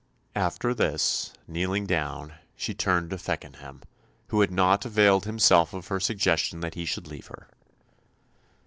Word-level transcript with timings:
After 0.33 0.73
this, 0.73 1.31
kneeling 1.47 1.85
down, 1.85 2.33
she 2.55 2.73
turned 2.73 3.11
to 3.11 3.19
Feckenham, 3.19 3.83
who 4.29 4.41
had 4.41 4.49
not 4.49 4.83
availed 4.83 5.25
himself 5.25 5.75
of 5.75 5.89
her 5.89 5.99
suggestion 5.99 6.61
that 6.61 6.73
he 6.73 6.85
should 6.85 7.05
leave 7.05 7.27
her. 7.27 7.47